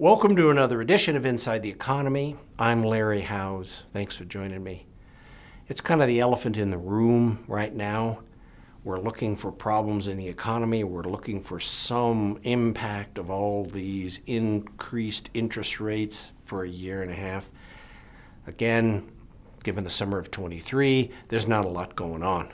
Welcome 0.00 0.34
to 0.36 0.48
another 0.48 0.80
edition 0.80 1.14
of 1.14 1.26
Inside 1.26 1.62
the 1.62 1.68
Economy. 1.68 2.34
I'm 2.58 2.82
Larry 2.82 3.20
Howes. 3.20 3.84
Thanks 3.92 4.16
for 4.16 4.24
joining 4.24 4.64
me. 4.64 4.86
It's 5.68 5.82
kind 5.82 6.00
of 6.00 6.08
the 6.08 6.20
elephant 6.20 6.56
in 6.56 6.70
the 6.70 6.78
room 6.78 7.44
right 7.46 7.74
now. 7.74 8.20
We're 8.82 8.98
looking 8.98 9.36
for 9.36 9.52
problems 9.52 10.08
in 10.08 10.16
the 10.16 10.26
economy. 10.26 10.84
We're 10.84 11.02
looking 11.02 11.42
for 11.42 11.60
some 11.60 12.40
impact 12.44 13.18
of 13.18 13.28
all 13.28 13.66
these 13.66 14.22
increased 14.24 15.28
interest 15.34 15.80
rates 15.80 16.32
for 16.46 16.64
a 16.64 16.68
year 16.70 17.02
and 17.02 17.10
a 17.10 17.14
half. 17.14 17.50
Again, 18.46 19.12
given 19.64 19.84
the 19.84 19.90
summer 19.90 20.18
of 20.18 20.30
23, 20.30 21.10
there's 21.28 21.46
not 21.46 21.66
a 21.66 21.68
lot 21.68 21.94
going 21.94 22.22
on. 22.22 22.50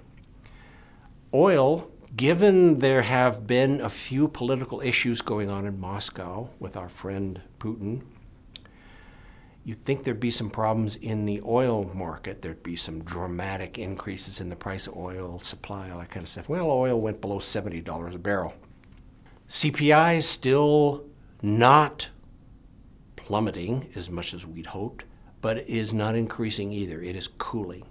Oil, 1.32 1.92
given 2.14 2.78
there 2.78 3.02
have 3.02 3.46
been 3.46 3.80
a 3.80 3.88
few 3.88 4.28
political 4.28 4.80
issues 4.80 5.20
going 5.20 5.50
on 5.50 5.66
in 5.66 5.80
Moscow 5.80 6.50
with 6.58 6.76
our 6.76 6.88
friend 6.88 7.40
Putin, 7.58 8.02
you'd 9.64 9.84
think 9.84 10.04
there'd 10.04 10.20
be 10.20 10.30
some 10.30 10.50
problems 10.50 10.96
in 10.96 11.26
the 11.26 11.42
oil 11.44 11.90
market. 11.92 12.42
There'd 12.42 12.62
be 12.62 12.76
some 12.76 13.02
dramatic 13.02 13.78
increases 13.78 14.40
in 14.40 14.48
the 14.48 14.56
price 14.56 14.86
of 14.86 14.96
oil, 14.96 15.38
supply, 15.40 15.90
all 15.90 15.98
that 15.98 16.10
kind 16.10 16.22
of 16.22 16.28
stuff. 16.28 16.48
Well, 16.48 16.70
oil 16.70 17.00
went 17.00 17.20
below 17.20 17.38
$70 17.38 18.14
a 18.14 18.18
barrel. 18.18 18.54
CPI 19.48 20.18
is 20.18 20.28
still 20.28 21.04
not 21.42 22.10
plummeting 23.16 23.88
as 23.96 24.10
much 24.10 24.34
as 24.34 24.46
we'd 24.46 24.66
hoped, 24.66 25.04
but 25.40 25.58
it 25.58 25.68
is 25.68 25.92
not 25.92 26.14
increasing 26.14 26.72
either. 26.72 27.00
It 27.02 27.16
is 27.16 27.28
cooling. 27.28 27.84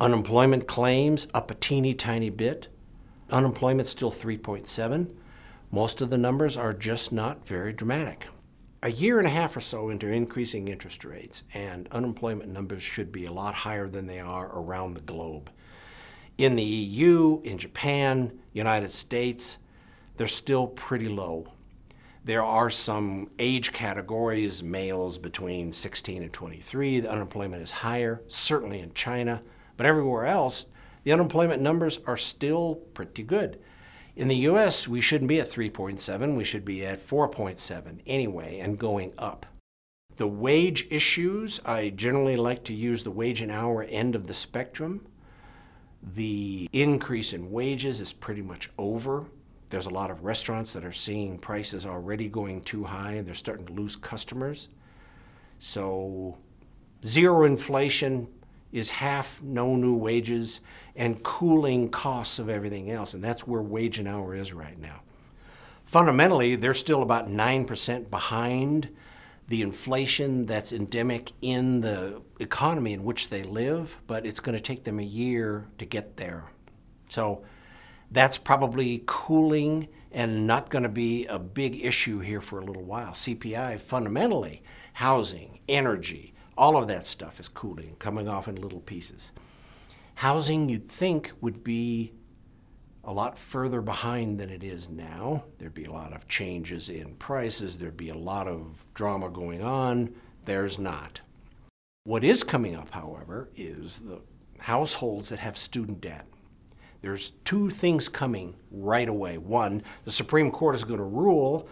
Unemployment 0.00 0.68
claims 0.68 1.26
up 1.34 1.50
a 1.50 1.54
teeny 1.54 1.92
tiny 1.92 2.30
bit. 2.30 2.68
Unemployment 3.30 3.88
still 3.88 4.10
3.7. 4.10 5.08
Most 5.70 6.00
of 6.00 6.10
the 6.10 6.18
numbers 6.18 6.56
are 6.56 6.72
just 6.72 7.12
not 7.12 7.46
very 7.46 7.72
dramatic 7.72 8.28
a 8.82 8.90
year 8.90 9.18
and 9.18 9.26
a 9.26 9.30
half 9.30 9.56
or 9.56 9.60
so 9.60 9.88
into 9.90 10.08
increasing 10.08 10.68
interest 10.68 11.04
rates, 11.04 11.42
and 11.52 11.88
unemployment 11.90 12.50
numbers 12.50 12.82
should 12.82 13.10
be 13.10 13.24
a 13.24 13.32
lot 13.32 13.54
higher 13.54 13.88
than 13.88 14.06
they 14.06 14.20
are 14.20 14.56
around 14.56 14.94
the 14.94 15.00
globe. 15.00 15.50
In 16.36 16.54
the 16.54 16.62
EU, 16.62 17.40
in 17.42 17.58
Japan, 17.58 18.38
United 18.52 18.90
States, 18.90 19.58
they're 20.16 20.28
still 20.28 20.68
pretty 20.68 21.08
low. 21.08 21.52
There 22.24 22.44
are 22.44 22.70
some 22.70 23.30
age 23.38 23.72
categories, 23.72 24.62
males 24.62 25.18
between 25.18 25.72
16 25.72 26.22
and 26.22 26.32
23, 26.32 27.00
the 27.00 27.10
unemployment 27.10 27.62
is 27.62 27.70
higher, 27.70 28.22
certainly 28.28 28.80
in 28.80 28.92
China, 28.92 29.42
but 29.76 29.86
everywhere 29.86 30.26
else, 30.26 30.66
the 31.04 31.12
unemployment 31.12 31.62
numbers 31.62 31.98
are 32.06 32.16
still 32.16 32.76
pretty 32.94 33.22
good. 33.22 33.58
In 34.16 34.28
the 34.28 34.36
US, 34.36 34.88
we 34.88 35.00
shouldn't 35.00 35.28
be 35.28 35.40
at 35.40 35.48
3.7, 35.48 36.36
we 36.36 36.44
should 36.44 36.64
be 36.64 36.84
at 36.84 36.98
4.7 36.98 38.00
anyway, 38.06 38.58
and 38.58 38.78
going 38.78 39.12
up. 39.16 39.46
The 40.16 40.26
wage 40.26 40.88
issues, 40.90 41.60
I 41.64 41.90
generally 41.90 42.34
like 42.34 42.64
to 42.64 42.74
use 42.74 43.04
the 43.04 43.12
wage 43.12 43.40
and 43.40 43.52
hour 43.52 43.84
end 43.84 44.16
of 44.16 44.26
the 44.26 44.34
spectrum. 44.34 45.06
The 46.02 46.68
increase 46.72 47.32
in 47.32 47.52
wages 47.52 48.00
is 48.00 48.12
pretty 48.12 48.42
much 48.42 48.70
over. 48.76 49.26
There's 49.70 49.86
a 49.86 49.90
lot 49.90 50.10
of 50.10 50.24
restaurants 50.24 50.72
that 50.72 50.84
are 50.84 50.92
seeing 50.92 51.38
prices 51.38 51.86
already 51.86 52.28
going 52.28 52.62
too 52.62 52.82
high 52.82 53.12
and 53.12 53.26
they're 53.28 53.34
starting 53.34 53.66
to 53.66 53.72
lose 53.72 53.94
customers. 53.94 54.68
So, 55.60 56.38
zero 57.04 57.44
inflation, 57.44 58.26
is 58.72 58.90
half 58.90 59.42
no 59.42 59.76
new 59.76 59.94
wages 59.94 60.60
and 60.94 61.22
cooling 61.22 61.88
costs 61.88 62.38
of 62.38 62.48
everything 62.48 62.90
else. 62.90 63.14
And 63.14 63.22
that's 63.22 63.46
where 63.46 63.62
wage 63.62 63.98
and 63.98 64.08
hour 64.08 64.34
is 64.34 64.52
right 64.52 64.78
now. 64.78 65.00
Fundamentally, 65.84 66.54
they're 66.54 66.74
still 66.74 67.02
about 67.02 67.28
9% 67.28 68.10
behind 68.10 68.90
the 69.48 69.62
inflation 69.62 70.44
that's 70.44 70.72
endemic 70.72 71.32
in 71.40 71.80
the 71.80 72.20
economy 72.38 72.92
in 72.92 73.02
which 73.02 73.30
they 73.30 73.42
live, 73.42 73.96
but 74.06 74.26
it's 74.26 74.40
going 74.40 74.54
to 74.54 74.60
take 74.60 74.84
them 74.84 74.98
a 74.98 75.04
year 75.04 75.64
to 75.78 75.86
get 75.86 76.18
there. 76.18 76.44
So 77.08 77.42
that's 78.10 78.36
probably 78.36 79.02
cooling 79.06 79.88
and 80.12 80.46
not 80.46 80.68
going 80.68 80.82
to 80.82 80.90
be 80.90 81.26
a 81.26 81.38
big 81.38 81.82
issue 81.82 82.18
here 82.18 82.42
for 82.42 82.58
a 82.58 82.64
little 82.64 82.84
while. 82.84 83.12
CPI 83.12 83.80
fundamentally, 83.80 84.62
housing, 84.94 85.60
energy, 85.68 86.34
all 86.58 86.76
of 86.76 86.88
that 86.88 87.06
stuff 87.06 87.38
is 87.38 87.48
cooling, 87.48 87.94
coming 88.00 88.28
off 88.28 88.48
in 88.48 88.56
little 88.56 88.80
pieces. 88.80 89.32
Housing, 90.16 90.68
you'd 90.68 90.88
think, 90.88 91.30
would 91.40 91.62
be 91.62 92.12
a 93.04 93.12
lot 93.12 93.38
further 93.38 93.80
behind 93.80 94.40
than 94.40 94.50
it 94.50 94.64
is 94.64 94.88
now. 94.88 95.44
There'd 95.58 95.72
be 95.72 95.84
a 95.84 95.92
lot 95.92 96.12
of 96.12 96.26
changes 96.26 96.90
in 96.90 97.14
prices, 97.14 97.78
there'd 97.78 97.96
be 97.96 98.10
a 98.10 98.18
lot 98.18 98.48
of 98.48 98.86
drama 98.92 99.30
going 99.30 99.62
on. 99.62 100.12
There's 100.44 100.78
not. 100.78 101.20
What 102.02 102.24
is 102.24 102.42
coming 102.42 102.74
up, 102.74 102.90
however, 102.90 103.48
is 103.54 104.00
the 104.00 104.20
households 104.58 105.28
that 105.28 105.38
have 105.38 105.56
student 105.56 106.00
debt. 106.00 106.26
There's 107.00 107.30
two 107.44 107.70
things 107.70 108.08
coming 108.08 108.56
right 108.72 109.08
away. 109.08 109.38
One, 109.38 109.84
the 110.04 110.10
Supreme 110.10 110.50
Court 110.50 110.74
is 110.74 110.82
going 110.82 110.98
to 110.98 111.04
rule 111.04 111.68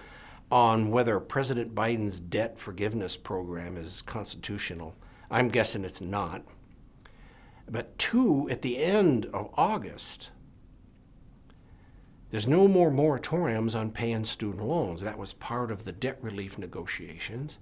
on 0.50 0.90
whether 0.90 1.18
President 1.18 1.74
Biden's 1.74 2.20
debt 2.20 2.58
forgiveness 2.58 3.16
program 3.16 3.76
is 3.76 4.02
constitutional. 4.02 4.94
I'm 5.30 5.48
guessing 5.48 5.84
it's 5.84 6.00
not. 6.00 6.42
But 7.68 7.98
two, 7.98 8.48
at 8.48 8.62
the 8.62 8.78
end 8.78 9.26
of 9.26 9.50
August, 9.54 10.30
there's 12.30 12.46
no 12.46 12.68
more 12.68 12.90
moratoriums 12.90 13.78
on 13.78 13.90
paying 13.90 14.24
student 14.24 14.64
loans. 14.64 15.00
That 15.00 15.18
was 15.18 15.32
part 15.32 15.70
of 15.70 15.84
the 15.84 15.92
debt 15.92 16.18
relief 16.20 16.58
negotiations, 16.58 17.58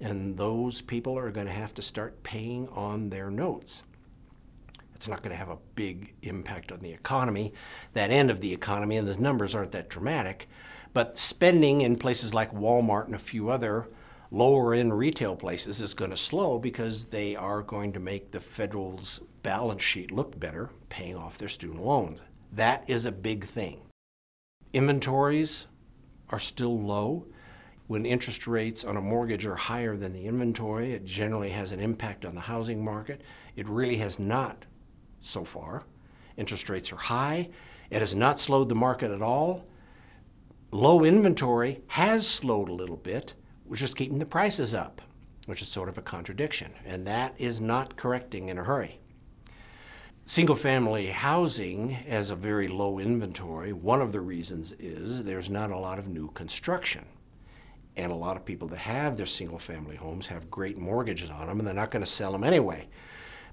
and 0.00 0.36
those 0.36 0.82
people 0.82 1.18
are 1.18 1.30
going 1.30 1.46
to 1.46 1.52
have 1.52 1.72
to 1.74 1.82
start 1.82 2.22
paying 2.22 2.68
on 2.68 3.08
their 3.08 3.30
notes. 3.30 3.82
It's 4.98 5.06
not 5.06 5.22
going 5.22 5.30
to 5.30 5.36
have 5.36 5.48
a 5.48 5.58
big 5.76 6.16
impact 6.24 6.72
on 6.72 6.80
the 6.80 6.90
economy, 6.90 7.52
that 7.92 8.10
end 8.10 8.32
of 8.32 8.40
the 8.40 8.52
economy, 8.52 8.96
and 8.96 9.06
the 9.06 9.16
numbers 9.16 9.54
aren't 9.54 9.70
that 9.70 9.88
dramatic. 9.88 10.48
But 10.92 11.16
spending 11.16 11.82
in 11.82 11.94
places 11.94 12.34
like 12.34 12.52
Walmart 12.52 13.06
and 13.06 13.14
a 13.14 13.20
few 13.20 13.48
other 13.48 13.86
lower 14.32 14.74
end 14.74 14.98
retail 14.98 15.36
places 15.36 15.80
is 15.80 15.94
going 15.94 16.10
to 16.10 16.16
slow 16.16 16.58
because 16.58 17.06
they 17.06 17.36
are 17.36 17.62
going 17.62 17.92
to 17.92 18.00
make 18.00 18.32
the 18.32 18.40
federal's 18.40 19.20
balance 19.44 19.84
sheet 19.84 20.10
look 20.10 20.40
better, 20.40 20.70
paying 20.88 21.14
off 21.14 21.38
their 21.38 21.48
student 21.48 21.84
loans. 21.84 22.20
That 22.50 22.82
is 22.90 23.04
a 23.04 23.12
big 23.12 23.44
thing. 23.44 23.82
Inventories 24.72 25.68
are 26.30 26.40
still 26.40 26.76
low. 26.76 27.28
When 27.86 28.04
interest 28.04 28.48
rates 28.48 28.84
on 28.84 28.96
a 28.96 29.00
mortgage 29.00 29.46
are 29.46 29.54
higher 29.54 29.96
than 29.96 30.12
the 30.12 30.26
inventory, 30.26 30.92
it 30.92 31.04
generally 31.04 31.50
has 31.50 31.70
an 31.70 31.78
impact 31.78 32.24
on 32.24 32.34
the 32.34 32.40
housing 32.40 32.84
market. 32.84 33.22
It 33.54 33.68
really 33.68 33.98
has 33.98 34.18
not 34.18 34.64
so 35.20 35.44
far. 35.44 35.84
Interest 36.36 36.68
rates 36.68 36.92
are 36.92 36.96
high. 36.96 37.50
It 37.90 38.00
has 38.00 38.14
not 38.14 38.38
slowed 38.38 38.68
the 38.68 38.74
market 38.74 39.10
at 39.10 39.22
all 39.22 39.64
low 40.70 41.04
inventory 41.04 41.80
has 41.88 42.26
slowed 42.26 42.68
a 42.68 42.74
little 42.74 42.96
bit, 42.96 43.34
which 43.64 43.82
is 43.82 43.94
keeping 43.94 44.18
the 44.18 44.26
prices 44.26 44.74
up, 44.74 45.00
which 45.46 45.62
is 45.62 45.68
sort 45.68 45.88
of 45.88 45.98
a 45.98 46.02
contradiction. 46.02 46.72
And 46.84 47.06
that 47.06 47.34
is 47.38 47.60
not 47.60 47.96
correcting 47.96 48.48
in 48.48 48.58
a 48.58 48.64
hurry. 48.64 49.00
Single 50.24 50.56
family 50.56 51.06
housing 51.06 51.88
has 51.88 52.30
a 52.30 52.36
very 52.36 52.68
low 52.68 52.98
inventory. 52.98 53.72
One 53.72 54.02
of 54.02 54.12
the 54.12 54.20
reasons 54.20 54.72
is 54.72 55.24
there's 55.24 55.48
not 55.48 55.70
a 55.70 55.78
lot 55.78 55.98
of 55.98 56.08
new 56.08 56.28
construction. 56.32 57.06
And 57.96 58.12
a 58.12 58.16
lot 58.16 58.36
of 58.36 58.44
people 58.44 58.68
that 58.68 58.78
have 58.78 59.16
their 59.16 59.26
single 59.26 59.58
family 59.58 59.96
homes 59.96 60.26
have 60.26 60.50
great 60.50 60.76
mortgages 60.76 61.30
on 61.30 61.48
them 61.48 61.58
and 61.58 61.66
they're 61.66 61.74
not 61.74 61.90
going 61.90 62.04
to 62.04 62.10
sell 62.10 62.30
them 62.30 62.44
anyway. 62.44 62.86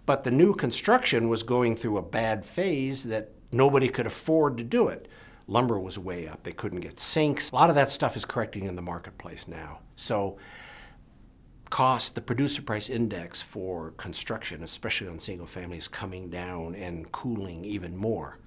But 0.06 0.24
the 0.24 0.32
new 0.32 0.54
construction 0.54 1.30
was 1.30 1.44
going 1.44 1.76
through 1.76 1.98
a 1.98 2.02
bad 2.02 2.46
phase 2.46 3.06
that 3.06 3.32
nobody 3.52 3.90
could 3.90 4.06
afford 4.06 4.58
to 4.58 4.64
do 4.64 4.88
it. 4.88 5.08
Lumber 5.48 5.80
was 5.80 5.98
way 5.98 6.28
up. 6.28 6.44
They 6.44 6.52
couldn't 6.52 6.82
get 6.82 7.00
sinks. 7.00 7.52
A 7.52 7.56
lot 7.56 7.70
of 7.70 7.76
that 7.76 7.90
stuff 7.90 8.16
is 8.16 8.26
correcting 8.26 8.66
in 8.66 8.76
the 8.76 8.82
marketplace 8.82 9.48
now. 9.48 9.80
So 9.96 10.38
cost, 11.70 12.16
the 12.16 12.22
producer 12.22 12.62
price 12.62 12.90
index 12.90 13.42
for 13.42 13.92
construction, 13.92 14.64
especially 14.64 15.08
on 15.08 15.20
single 15.20 15.48
families, 15.48 15.88
coming 15.88 16.30
down 16.30 16.76
and 16.76 17.12
cooling 17.12 17.66
even 17.66 17.96
more, 17.96 18.40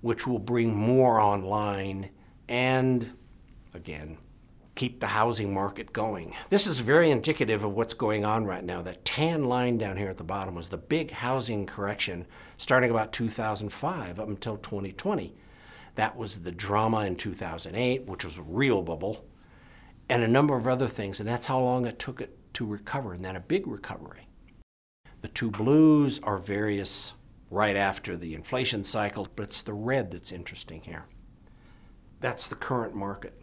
which 0.00 0.26
will 0.26 0.38
bring 0.38 0.74
more 0.74 1.20
online 1.20 2.10
and, 2.48 3.16
again, 3.74 4.18
keep 4.74 5.00
the 5.00 5.06
housing 5.06 5.54
market 5.54 5.92
going. 5.92 6.34
This 6.50 6.66
is 6.66 6.80
very 6.80 7.10
indicative 7.10 7.62
of 7.62 7.74
what's 7.74 7.94
going 7.94 8.24
on 8.24 8.44
right 8.44 8.64
now. 8.64 8.82
That 8.82 9.04
tan 9.04 9.44
line 9.44 9.78
down 9.78 9.96
here 9.96 10.08
at 10.08 10.18
the 10.18 10.24
bottom 10.24 10.54
was 10.54 10.68
the 10.68 10.76
big 10.76 11.10
housing 11.12 11.66
correction 11.66 12.26
starting 12.56 12.90
about 12.90 13.12
2005 13.12 14.18
up 14.18 14.28
until 14.28 14.56
2020. 14.56 15.34
That 15.94 16.16
was 16.16 16.38
the 16.38 16.50
drama 16.50 17.06
in 17.06 17.14
2008, 17.14 18.06
which 18.06 18.24
was 18.24 18.36
a 18.36 18.42
real 18.42 18.82
bubble, 18.82 19.24
and 20.08 20.22
a 20.22 20.28
number 20.28 20.56
of 20.56 20.66
other 20.66 20.88
things. 20.88 21.20
And 21.20 21.28
that's 21.28 21.46
how 21.46 21.60
long 21.60 21.86
it 21.86 21.98
took 21.98 22.20
it 22.20 22.36
to 22.54 22.66
recover, 22.66 23.12
and 23.12 23.24
then 23.24 23.36
a 23.36 23.40
big 23.40 23.66
recovery. 23.66 24.28
The 25.22 25.28
two 25.28 25.50
blues 25.50 26.20
are 26.24 26.38
various 26.38 27.14
right 27.50 27.76
after 27.76 28.16
the 28.16 28.34
inflation 28.34 28.82
cycle, 28.82 29.28
but 29.36 29.44
it's 29.44 29.62
the 29.62 29.72
red 29.72 30.10
that's 30.10 30.32
interesting 30.32 30.80
here. 30.82 31.06
That's 32.20 32.48
the 32.48 32.56
current 32.56 32.94
market. 32.94 33.40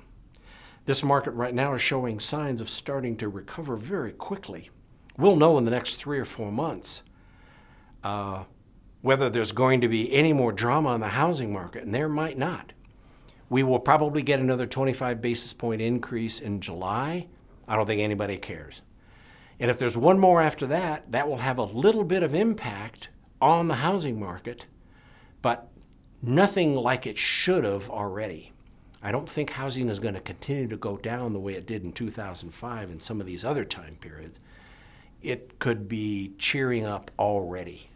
This 0.85 1.03
market 1.03 1.31
right 1.31 1.53
now 1.53 1.73
is 1.73 1.81
showing 1.81 2.19
signs 2.19 2.59
of 2.59 2.69
starting 2.69 3.15
to 3.17 3.29
recover 3.29 3.75
very 3.75 4.11
quickly. 4.11 4.69
We'll 5.17 5.35
know 5.35 5.57
in 5.57 5.65
the 5.65 5.71
next 5.71 5.95
three 5.95 6.19
or 6.19 6.25
four 6.25 6.51
months 6.51 7.03
uh, 8.03 8.45
whether 9.01 9.29
there's 9.29 9.51
going 9.51 9.81
to 9.81 9.87
be 9.87 10.11
any 10.13 10.33
more 10.33 10.51
drama 10.51 10.89
on 10.89 10.99
the 10.99 11.09
housing 11.09 11.53
market, 11.53 11.83
and 11.83 11.93
there 11.93 12.09
might 12.09 12.37
not. 12.37 12.73
We 13.49 13.63
will 13.63 13.79
probably 13.79 14.21
get 14.21 14.39
another 14.39 14.65
25 14.65 15.21
basis 15.21 15.53
point 15.53 15.81
increase 15.81 16.39
in 16.39 16.61
July. 16.61 17.27
I 17.67 17.75
don't 17.75 17.85
think 17.85 18.01
anybody 18.01 18.37
cares. 18.37 18.81
And 19.59 19.69
if 19.69 19.77
there's 19.77 19.97
one 19.97 20.19
more 20.19 20.41
after 20.41 20.65
that, 20.67 21.11
that 21.11 21.27
will 21.27 21.37
have 21.37 21.59
a 21.59 21.63
little 21.63 22.03
bit 22.03 22.23
of 22.23 22.33
impact 22.33 23.09
on 23.39 23.67
the 23.67 23.75
housing 23.75 24.19
market, 24.19 24.65
but 25.41 25.69
nothing 26.21 26.75
like 26.75 27.05
it 27.05 27.17
should 27.17 27.63
have 27.63 27.89
already. 27.89 28.51
I 29.03 29.11
don't 29.11 29.27
think 29.27 29.51
housing 29.51 29.89
is 29.89 29.99
going 29.99 30.13
to 30.13 30.21
continue 30.21 30.67
to 30.67 30.77
go 30.77 30.97
down 30.97 31.33
the 31.33 31.39
way 31.39 31.53
it 31.53 31.65
did 31.65 31.83
in 31.83 31.91
2005 31.91 32.89
and 32.89 33.01
some 33.01 33.19
of 33.19 33.25
these 33.25 33.43
other 33.43 33.65
time 33.65 33.95
periods. 33.95 34.39
It 35.21 35.59
could 35.59 35.87
be 35.87 36.33
cheering 36.37 36.85
up 36.85 37.11
already. 37.17 37.89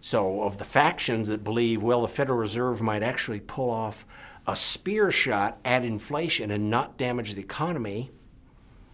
So, 0.00 0.42
of 0.42 0.58
the 0.58 0.64
factions 0.64 1.28
that 1.28 1.44
believe, 1.44 1.80
well, 1.80 2.02
the 2.02 2.08
Federal 2.08 2.38
Reserve 2.38 2.80
might 2.80 3.04
actually 3.04 3.38
pull 3.38 3.70
off 3.70 4.04
a 4.46 4.56
spear 4.56 5.12
shot 5.12 5.58
at 5.64 5.84
inflation 5.84 6.50
and 6.50 6.68
not 6.68 6.98
damage 6.98 7.34
the 7.34 7.40
economy, 7.40 8.10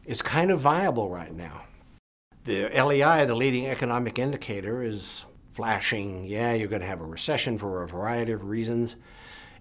is 0.05 0.21
kind 0.21 0.51
of 0.51 0.61
viable 0.61 1.09
right 1.09 1.35
now. 1.35 1.63
The 2.45 2.69
LEI, 2.69 3.25
the 3.25 3.35
leading 3.35 3.67
economic 3.67 4.19
indicator, 4.19 4.83
is 4.83 5.25
flashing, 5.53 6.25
yeah, 6.25 6.53
you're 6.53 6.69
going 6.69 6.83
to 6.83 6.87
have 6.87 7.01
a 7.01 7.07
recession 7.07 7.59
for 7.59 7.83
a 7.83 7.89
variety 7.89 8.33
of 8.33 8.45
reasons. 8.45 8.97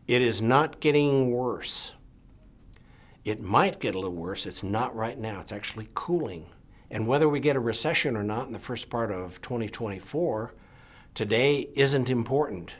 It 0.08 0.22
is 0.22 0.42
not 0.42 0.80
getting 0.80 1.32
worse. 1.32 1.94
It 3.26 3.42
might 3.42 3.80
get 3.80 3.96
a 3.96 4.00
little 4.00 4.16
worse. 4.16 4.46
It's 4.46 4.64
not 4.64 4.96
right 4.96 5.18
now. 5.18 5.40
It's 5.42 5.52
actually 5.52 5.90
cooling. 5.94 6.48
And 6.90 7.08
whether 7.08 7.28
we 7.28 7.42
get 7.42 7.58
a 7.58 7.60
recession 7.60 8.16
or 8.16 8.24
not 8.24 8.48
in 8.48 8.54
the 8.54 8.60
first 8.60 8.90
part 8.90 9.12
of 9.12 9.42
2024 9.42 10.54
today 11.14 11.70
isn't 11.76 12.10
important. 12.10 12.74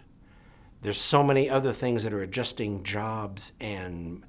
There's 0.82 1.00
so 1.00 1.22
many 1.22 1.50
other 1.50 1.74
things 1.74 2.04
that 2.04 2.14
are 2.14 2.22
adjusting 2.22 2.84
jobs 2.84 3.52
and 3.60 4.24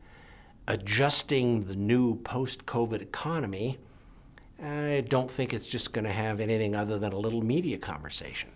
adjusting 0.66 1.60
the 1.60 1.76
new 1.76 2.16
post 2.16 2.66
COVID 2.66 3.00
economy 3.00 3.78
I 4.62 5.04
don't 5.08 5.30
think 5.30 5.52
it's 5.52 5.66
just 5.66 5.92
going 5.92 6.04
to 6.04 6.12
have 6.12 6.40
anything 6.40 6.74
other 6.74 6.98
than 6.98 7.12
a 7.12 7.18
little 7.18 7.42
media 7.42 7.78
conversation. 7.78 8.50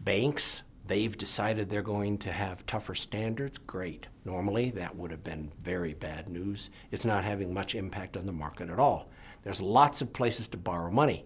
Banks, 0.00 0.62
they've 0.90 1.16
decided 1.16 1.70
they're 1.70 1.82
going 1.82 2.18
to 2.18 2.32
have 2.32 2.66
tougher 2.66 2.96
standards. 2.96 3.58
Great. 3.58 4.08
Normally, 4.24 4.70
that 4.72 4.96
would 4.96 5.12
have 5.12 5.22
been 5.22 5.52
very 5.62 5.94
bad 5.94 6.28
news. 6.28 6.68
It's 6.90 7.04
not 7.04 7.22
having 7.22 7.54
much 7.54 7.76
impact 7.76 8.16
on 8.16 8.26
the 8.26 8.32
market 8.32 8.68
at 8.70 8.80
all. 8.80 9.08
There's 9.44 9.62
lots 9.62 10.02
of 10.02 10.12
places 10.12 10.48
to 10.48 10.56
borrow 10.56 10.90
money. 10.90 11.24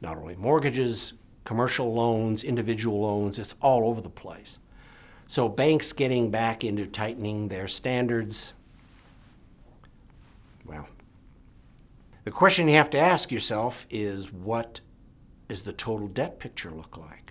Not 0.00 0.18
only 0.18 0.34
mortgages, 0.34 1.12
commercial 1.44 1.94
loans, 1.94 2.42
individual 2.42 3.00
loans, 3.00 3.38
it's 3.38 3.54
all 3.62 3.88
over 3.88 4.00
the 4.00 4.10
place. 4.10 4.58
So, 5.28 5.48
banks 5.48 5.92
getting 5.92 6.32
back 6.32 6.64
into 6.64 6.84
tightening 6.84 7.46
their 7.46 7.68
standards, 7.68 8.54
well, 10.66 10.88
the 12.24 12.32
question 12.32 12.66
you 12.66 12.74
have 12.74 12.90
to 12.90 12.98
ask 12.98 13.30
yourself 13.30 13.86
is 13.88 14.32
what 14.32 14.80
is 15.48 15.62
the 15.62 15.72
total 15.72 16.08
debt 16.08 16.40
picture 16.40 16.72
look 16.72 16.96
like? 16.96 17.29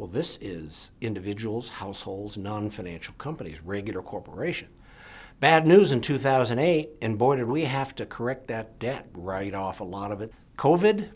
Well, 0.00 0.08
this 0.08 0.38
is 0.40 0.92
individuals, 1.02 1.68
households, 1.68 2.38
non 2.38 2.70
financial 2.70 3.12
companies, 3.18 3.60
regular 3.62 4.00
corporations. 4.00 4.70
Bad 5.40 5.66
news 5.66 5.92
in 5.92 6.00
2008, 6.00 6.88
and 7.02 7.18
boy, 7.18 7.36
did 7.36 7.48
we 7.48 7.64
have 7.64 7.94
to 7.96 8.06
correct 8.06 8.46
that 8.46 8.78
debt, 8.78 9.10
write 9.12 9.52
off 9.52 9.78
a 9.78 9.84
lot 9.84 10.10
of 10.10 10.22
it. 10.22 10.32
COVID, 10.56 11.10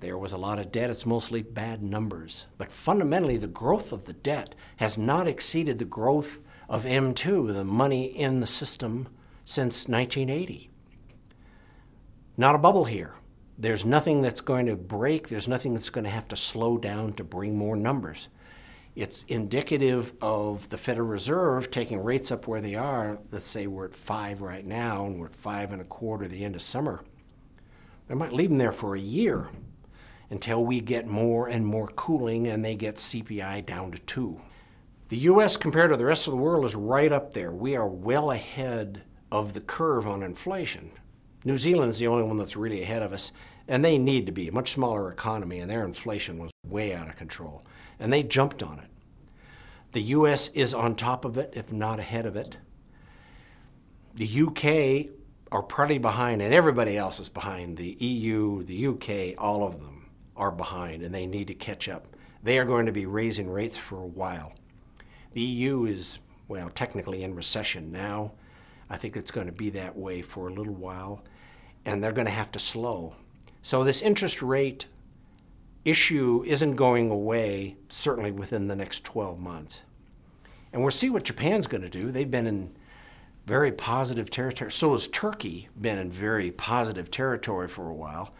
there 0.00 0.18
was 0.18 0.32
a 0.32 0.36
lot 0.36 0.58
of 0.58 0.72
debt. 0.72 0.90
It's 0.90 1.06
mostly 1.06 1.42
bad 1.42 1.80
numbers. 1.80 2.46
But 2.56 2.72
fundamentally, 2.72 3.36
the 3.36 3.46
growth 3.46 3.92
of 3.92 4.06
the 4.06 4.14
debt 4.14 4.56
has 4.78 4.98
not 4.98 5.28
exceeded 5.28 5.78
the 5.78 5.84
growth 5.84 6.40
of 6.68 6.84
M2, 6.84 7.54
the 7.54 7.62
money 7.62 8.06
in 8.06 8.40
the 8.40 8.48
system, 8.48 9.06
since 9.44 9.86
1980 9.86 10.70
not 12.38 12.54
a 12.54 12.58
bubble 12.58 12.84
here. 12.84 13.16
There's 13.60 13.84
nothing 13.84 14.22
that's 14.22 14.40
going 14.40 14.66
to 14.66 14.76
break, 14.76 15.28
there's 15.28 15.48
nothing 15.48 15.74
that's 15.74 15.90
going 15.90 16.04
to 16.04 16.10
have 16.10 16.28
to 16.28 16.36
slow 16.36 16.78
down 16.78 17.14
to 17.14 17.24
bring 17.24 17.56
more 17.58 17.74
numbers. 17.76 18.28
It's 18.94 19.24
indicative 19.24 20.12
of 20.22 20.68
the 20.68 20.78
Federal 20.78 21.08
Reserve 21.08 21.70
taking 21.70 22.00
rates 22.00 22.30
up 22.30 22.46
where 22.46 22.60
they 22.60 22.76
are. 22.76 23.18
Let's 23.32 23.46
say 23.46 23.66
we're 23.66 23.86
at 23.86 23.94
five 23.94 24.40
right 24.40 24.64
now, 24.64 25.06
and 25.06 25.18
we're 25.18 25.26
at 25.26 25.34
five 25.34 25.72
and 25.72 25.82
a 25.82 25.84
quarter 25.84 26.24
at 26.24 26.30
the 26.30 26.44
end 26.44 26.54
of 26.54 26.62
summer. 26.62 27.02
They 28.06 28.14
might 28.14 28.32
leave 28.32 28.48
them 28.50 28.58
there 28.58 28.72
for 28.72 28.94
a 28.94 29.00
year 29.00 29.50
until 30.30 30.64
we 30.64 30.80
get 30.80 31.06
more 31.06 31.48
and 31.48 31.66
more 31.66 31.88
cooling 31.88 32.46
and 32.46 32.64
they 32.64 32.76
get 32.76 32.96
CPI 32.96 33.66
down 33.66 33.92
to 33.92 33.98
two. 33.98 34.40
The 35.08 35.16
US, 35.18 35.56
compared 35.56 35.90
to 35.90 35.96
the 35.96 36.04
rest 36.04 36.26
of 36.26 36.32
the 36.32 36.38
world, 36.38 36.64
is 36.64 36.74
right 36.74 37.12
up 37.12 37.32
there. 37.32 37.52
We 37.52 37.76
are 37.76 37.88
well 37.88 38.30
ahead 38.30 39.02
of 39.32 39.52
the 39.54 39.60
curve 39.60 40.06
on 40.06 40.22
inflation. 40.22 40.92
New 41.44 41.56
Zealand's 41.56 41.98
the 41.98 42.06
only 42.06 42.24
one 42.24 42.36
that's 42.36 42.56
really 42.56 42.82
ahead 42.82 43.02
of 43.02 43.12
us, 43.12 43.32
and 43.66 43.84
they 43.84 43.98
need 43.98 44.26
to 44.26 44.32
be 44.32 44.48
a 44.48 44.52
much 44.52 44.72
smaller 44.72 45.10
economy, 45.10 45.60
and 45.60 45.70
their 45.70 45.84
inflation 45.84 46.38
was 46.38 46.50
way 46.66 46.94
out 46.94 47.08
of 47.08 47.16
control. 47.16 47.62
And 48.00 48.12
they 48.12 48.22
jumped 48.22 48.62
on 48.62 48.78
it. 48.78 48.90
The 49.92 50.02
US 50.02 50.48
is 50.50 50.74
on 50.74 50.94
top 50.94 51.24
of 51.24 51.38
it, 51.38 51.52
if 51.56 51.72
not 51.72 51.98
ahead 51.98 52.26
of 52.26 52.36
it. 52.36 52.58
The 54.14 54.42
UK 54.42 55.14
are 55.50 55.62
partly 55.62 55.98
behind, 55.98 56.42
and 56.42 56.52
everybody 56.52 56.96
else 56.96 57.20
is 57.20 57.28
behind. 57.28 57.76
The 57.76 57.96
EU, 58.00 58.62
the 58.64 58.86
UK, 58.88 59.40
all 59.40 59.66
of 59.66 59.78
them 59.78 60.10
are 60.36 60.50
behind, 60.50 61.02
and 61.02 61.14
they 61.14 61.26
need 61.26 61.46
to 61.46 61.54
catch 61.54 61.88
up. 61.88 62.06
They 62.42 62.58
are 62.58 62.64
going 62.64 62.86
to 62.86 62.92
be 62.92 63.06
raising 63.06 63.48
rates 63.48 63.76
for 63.76 63.96
a 63.96 64.06
while. 64.06 64.52
The 65.32 65.40
EU 65.40 65.84
is, 65.84 66.18
well, 66.48 66.68
technically 66.70 67.22
in 67.22 67.34
recession 67.34 67.90
now. 67.92 68.32
I 68.90 68.96
think 68.96 69.16
it's 69.16 69.30
going 69.30 69.46
to 69.46 69.52
be 69.52 69.70
that 69.70 69.96
way 69.96 70.22
for 70.22 70.48
a 70.48 70.52
little 70.52 70.74
while, 70.74 71.24
and 71.84 72.02
they're 72.02 72.12
going 72.12 72.26
to 72.26 72.32
have 72.32 72.52
to 72.52 72.58
slow. 72.58 73.14
So, 73.62 73.84
this 73.84 74.02
interest 74.02 74.42
rate 74.42 74.86
issue 75.84 76.42
isn't 76.46 76.76
going 76.76 77.10
away, 77.10 77.76
certainly 77.88 78.30
within 78.30 78.68
the 78.68 78.76
next 78.76 79.04
12 79.04 79.38
months. 79.40 79.82
And 80.72 80.82
we'll 80.82 80.90
see 80.90 81.10
what 81.10 81.24
Japan's 81.24 81.66
going 81.66 81.82
to 81.82 81.88
do. 81.88 82.10
They've 82.10 82.30
been 82.30 82.46
in 82.46 82.74
very 83.46 83.72
positive 83.72 84.28
territory. 84.28 84.70
So 84.70 84.92
has 84.92 85.08
Turkey 85.08 85.68
been 85.80 85.98
in 85.98 86.10
very 86.10 86.50
positive 86.50 87.10
territory 87.10 87.66
for 87.66 87.88
a 87.88 87.94
while. 87.94 88.34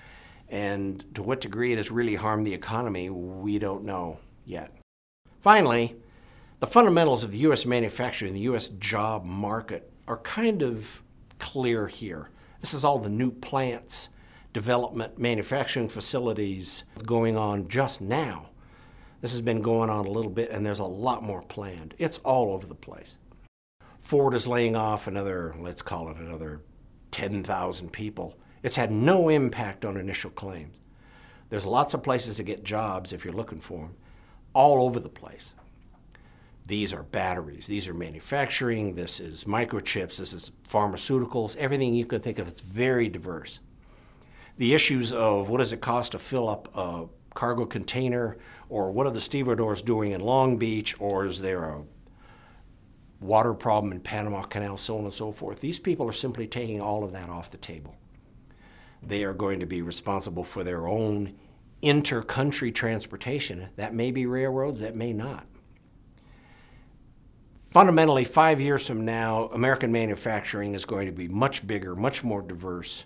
And 0.51 1.03
to 1.15 1.23
what 1.23 1.41
degree 1.41 1.73
it 1.73 1.79
has 1.79 1.91
really 1.91 2.15
harmed 2.15 2.47
the 2.47 2.53
economy, 2.53 3.09
we 3.09 3.59
don't 3.59 3.85
know 3.85 4.19
yet. 4.45 4.71
Finally, 5.41 5.97
the 6.61 6.67
fundamentals 6.67 7.25
of 7.25 7.31
the 7.31 7.39
U.S. 7.39 7.65
manufacturing, 7.65 8.35
the 8.35 8.41
U.S. 8.41 8.69
job 8.69 9.25
market 9.25 9.91
are 10.09 10.17
kind 10.19 10.63
of 10.63 11.03
clear 11.39 11.87
here. 11.87 12.31
This 12.61 12.75
is 12.75 12.85
all 12.85 12.99
the 12.99 13.11
new 13.11 13.31
plants, 13.31 14.09
development, 14.53 15.19
manufacturing 15.19 15.89
facilities 15.89 16.85
going 17.05 17.37
on 17.37 17.69
just 17.69 18.01
now. 18.01 18.49
This 19.21 19.33
has 19.33 19.41
been 19.41 19.61
going 19.61 19.91
on 19.91 20.07
a 20.07 20.11
little 20.11 20.31
bit, 20.31 20.51
and 20.51 20.65
there's 20.65 20.79
a 20.79 20.85
lot 20.85 21.23
more 21.23 21.43
planned. 21.43 21.95
It's 21.99 22.19
all 22.19 22.53
over 22.53 22.67
the 22.67 22.75
place. 22.75 23.19
Ford 24.01 24.33
is 24.33 24.49
laying 24.49 24.75
off 24.75 25.07
another, 25.07 25.55
let's 25.61 25.83
call 25.83 26.09
it 26.09 26.17
another 26.17 26.63
10,000 27.11 27.93
people. 27.93 28.35
It's 28.63 28.77
had 28.77 28.91
no 28.91 29.29
impact 29.29 29.85
on 29.85 29.97
initial 29.97 30.31
claims. 30.31 30.81
There's 31.51 31.67
lots 31.67 31.95
of 31.95 32.03
places 32.03 32.37
to 32.37 32.43
get 32.43 32.65
jobs 32.65 33.13
if 33.13 33.25
you're 33.25 33.35
looking 33.35 33.61
for 33.61 33.81
them, 33.81 33.97
all 34.55 34.85
over 34.87 35.01
the 35.01 35.09
place. 35.09 35.55
These 36.69 36.93
are 36.93 37.03
batteries, 37.03 37.67
these 37.67 37.89
are 37.89 37.95
manufacturing, 37.95 38.95
this 38.95 39.21
is 39.21 39.45
microchips, 39.45 40.19
this 40.19 40.35
is 40.35 40.53
pharmaceuticals, 40.69 41.57
everything 41.57 41.95
you 41.95 42.05
can 42.05 42.21
think 42.21 42.39
of. 42.39 42.47
It's 42.47 42.61
very 42.61 43.09
diverse. 43.09 43.61
The 44.59 44.75
issues 44.75 45.15
of 45.15 45.49
what 45.49 45.59
does 45.59 45.73
it 45.73 45.81
cost 45.81 46.13
to 46.13 46.19
fill 46.19 46.47
up 46.47 46.69
a 46.77 47.07
cargo 47.35 47.65
container, 47.65 48.37
or 48.69 48.93
what 48.93 49.07
are 49.07 49.13
the 49.13 49.21
stevedores 49.21 49.81
doing 49.81 50.13
in 50.13 50.21
Long 50.21 50.59
Beach, 50.59 50.95
or 50.99 51.25
is 51.25 51.41
there 51.41 51.65
a 51.65 51.85
water 53.19 53.55
problem 53.55 53.91
in 53.91 54.01
Panama 54.01 54.43
Canal, 54.43 54.77
so 54.77 54.99
on 54.99 55.05
and 55.05 55.13
so 55.13 55.33
forth. 55.33 55.61
These 55.61 55.79
people 55.79 56.07
are 56.07 56.13
simply 56.13 56.47
taking 56.47 56.83
all 56.83 57.03
of 57.03 57.13
that 57.13 57.31
off 57.31 57.51
the 57.51 57.57
table. 57.57 57.97
They 59.03 59.25
are 59.25 59.33
going 59.33 59.61
to 59.61 59.67
be 59.67 59.81
responsible 59.81 60.45
for 60.45 60.65
their 60.65 60.87
own 60.87 61.33
inter-country 61.81 62.73
transportation. 62.73 63.71
That 63.77 63.95
may 63.95 64.11
be 64.11 64.27
railroads, 64.27 64.81
that 64.81 64.95
may 64.95 65.15
not 65.15 65.47
fundamentally, 67.71 68.25
five 68.25 68.61
years 68.61 68.87
from 68.87 69.05
now, 69.05 69.47
American 69.53 69.93
manufacturing 69.93 70.75
is 70.75 70.85
going 70.85 71.07
to 71.07 71.13
be 71.13 71.29
much 71.29 71.67
bigger, 71.67 71.95
much 71.95 72.25
more 72.25 72.43
diverse, 72.43 73.05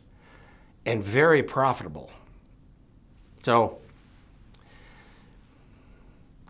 and 0.85 1.02
very 1.02 1.42
profitable. 1.42 2.11
So, 3.40 3.78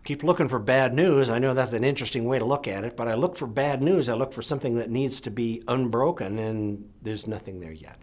keep 0.03 0.23
looking 0.23 0.49
for 0.49 0.59
bad 0.59 0.93
news. 0.93 1.29
I 1.29 1.39
know 1.39 1.53
that's 1.53 1.73
an 1.73 1.83
interesting 1.83 2.25
way 2.25 2.39
to 2.39 2.45
look 2.45 2.67
at 2.67 2.83
it, 2.83 2.97
but 2.97 3.07
I 3.07 3.15
look 3.15 3.35
for 3.35 3.47
bad 3.47 3.81
news. 3.81 4.09
I 4.09 4.13
look 4.13 4.33
for 4.33 4.41
something 4.41 4.75
that 4.75 4.89
needs 4.89 5.21
to 5.21 5.31
be 5.31 5.63
unbroken, 5.67 6.37
and 6.39 6.89
there's 7.01 7.27
nothing 7.27 7.59
there 7.59 7.71
yet. 7.71 7.97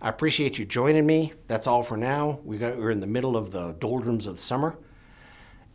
I 0.00 0.08
appreciate 0.08 0.58
you 0.58 0.64
joining 0.64 1.06
me. 1.06 1.32
That's 1.48 1.66
all 1.66 1.82
for 1.82 1.96
now. 1.96 2.38
We 2.44 2.56
got, 2.56 2.78
we're 2.78 2.90
in 2.90 3.00
the 3.00 3.06
middle 3.06 3.36
of 3.36 3.50
the 3.50 3.72
doldrums 3.80 4.26
of 4.26 4.38
summer. 4.38 4.78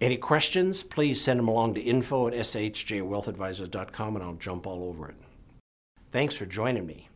Any 0.03 0.17
questions, 0.17 0.83
please 0.83 1.21
send 1.21 1.39
them 1.39 1.47
along 1.47 1.75
to 1.75 1.79
info 1.79 2.27
at 2.27 2.33
shjwealthadvisors.com 2.33 4.15
and 4.17 4.25
I'll 4.25 4.33
jump 4.33 4.67
all 4.67 4.83
over 4.83 5.07
it. 5.07 5.15
Thanks 6.11 6.35
for 6.35 6.45
joining 6.45 6.85
me. 6.85 7.07